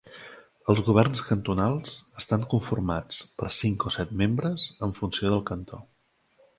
Els 0.73 0.79
Governs 0.87 1.21
cantonals 1.27 1.93
estan 2.23 2.47
conformats 2.55 3.21
per 3.43 3.53
cinc 3.61 3.89
o 3.93 3.97
set 4.01 4.19
membres, 4.27 4.69
en 4.89 4.99
funció 5.03 5.35
del 5.37 5.49
cantó. 5.55 5.87